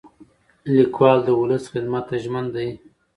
[0.75, 2.69] لیکوال د ولس خدمت ته ژمن دی.